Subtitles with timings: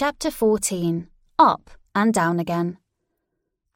[0.00, 2.78] Chapter 14 Up and Down Again.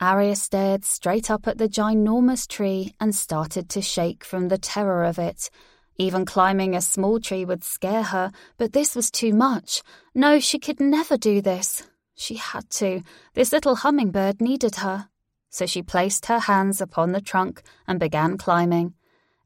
[0.00, 5.04] Aria stared straight up at the ginormous tree and started to shake from the terror
[5.04, 5.50] of it.
[5.98, 9.82] Even climbing a small tree would scare her, but this was too much.
[10.14, 11.86] No, she could never do this.
[12.14, 13.02] She had to.
[13.34, 15.10] This little hummingbird needed her.
[15.50, 18.94] So she placed her hands upon the trunk and began climbing.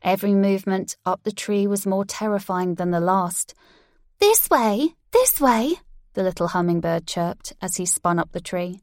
[0.00, 3.52] Every movement up the tree was more terrifying than the last.
[4.20, 5.80] This way, this way,
[6.18, 8.80] the little hummingbird chirped as he spun up the tree.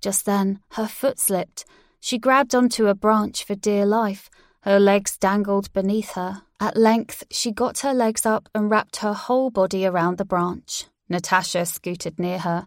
[0.00, 1.66] Just then, her foot slipped.
[2.00, 4.30] She grabbed onto a branch for dear life.
[4.62, 6.40] Her legs dangled beneath her.
[6.58, 10.86] At length, she got her legs up and wrapped her whole body around the branch.
[11.06, 12.66] Natasha scooted near her.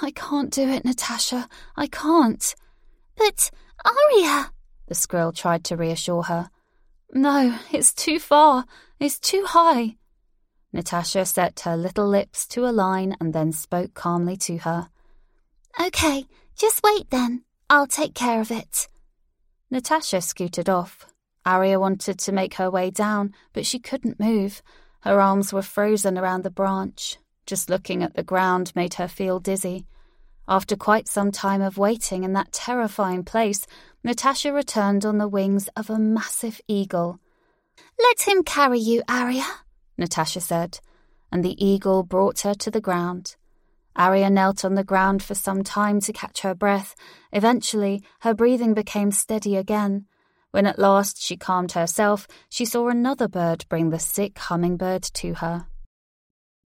[0.00, 1.48] I can't do it, Natasha.
[1.76, 2.54] I can't.
[3.16, 3.50] But,
[3.84, 4.52] Aria,
[4.86, 6.48] the squirrel tried to reassure her.
[7.12, 8.66] No, it's too far.
[9.00, 9.96] It's too high.
[10.76, 14.90] Natasha set her little lips to a line and then spoke calmly to her.
[15.80, 17.44] Okay, just wait then.
[17.70, 18.86] I'll take care of it.
[19.70, 21.06] Natasha scooted off.
[21.46, 24.60] Aria wanted to make her way down, but she couldn't move.
[25.00, 27.16] Her arms were frozen around the branch.
[27.46, 29.86] Just looking at the ground made her feel dizzy.
[30.46, 33.66] After quite some time of waiting in that terrifying place,
[34.04, 37.18] Natasha returned on the wings of a massive eagle.
[37.98, 39.46] Let him carry you, Aria,
[39.98, 40.80] Natasha said,
[41.32, 43.36] and the eagle brought her to the ground.
[43.96, 46.94] Aria knelt on the ground for some time to catch her breath.
[47.32, 50.06] Eventually, her breathing became steady again.
[50.50, 55.34] When at last she calmed herself, she saw another bird bring the sick hummingbird to
[55.34, 55.66] her.